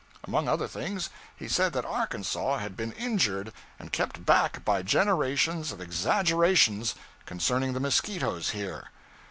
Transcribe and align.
Among 0.23 0.47
other 0.47 0.67
things, 0.67 1.11
he 1.37 1.47
said 1.47 1.73
that 1.73 1.85
Arkansas 1.85 2.57
had 2.57 2.75
been 2.75 2.91
injured 2.93 3.53
and 3.77 3.91
kept 3.91 4.25
back 4.25 4.65
by 4.65 4.81
generations 4.81 5.71
of 5.71 5.79
exaggerations 5.79 6.95
concerning 7.27 7.73
the 7.73 7.79
mosquitoes 7.79 8.49
here. 8.49 8.89